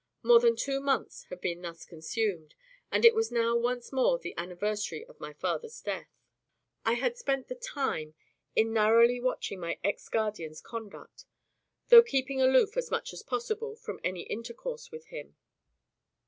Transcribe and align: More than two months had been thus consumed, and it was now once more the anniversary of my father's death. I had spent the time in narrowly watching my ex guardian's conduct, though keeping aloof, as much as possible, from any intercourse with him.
More 0.23 0.39
than 0.39 0.55
two 0.55 0.79
months 0.79 1.25
had 1.25 1.41
been 1.41 1.61
thus 1.61 1.85
consumed, 1.85 2.55
and 2.91 3.05
it 3.05 3.13
was 3.13 3.31
now 3.31 3.55
once 3.55 3.91
more 3.91 4.17
the 4.17 4.33
anniversary 4.35 5.05
of 5.05 5.19
my 5.19 5.31
father's 5.33 5.79
death. 5.79 6.09
I 6.83 6.93
had 6.93 7.19
spent 7.19 7.49
the 7.49 7.53
time 7.53 8.15
in 8.55 8.73
narrowly 8.73 9.19
watching 9.21 9.59
my 9.59 9.77
ex 9.83 10.09
guardian's 10.09 10.59
conduct, 10.59 11.25
though 11.89 12.01
keeping 12.01 12.41
aloof, 12.41 12.75
as 12.77 12.89
much 12.89 13.13
as 13.13 13.21
possible, 13.21 13.75
from 13.75 13.99
any 14.03 14.23
intercourse 14.23 14.89
with 14.89 15.05
him. 15.09 15.35